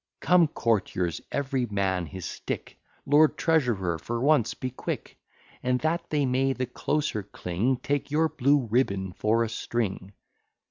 [0.19, 2.79] Come, courtiers: every man his stick!
[3.05, 5.19] Lord treasurer, for once be quick:
[5.61, 10.13] And that they may the closer cling, Take your blue ribbon for a string.